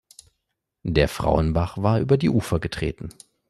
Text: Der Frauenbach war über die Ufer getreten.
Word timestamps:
Der 0.81 1.07
Frauenbach 1.07 1.77
war 1.77 1.99
über 1.99 2.17
die 2.17 2.29
Ufer 2.31 2.59
getreten. 2.59 3.09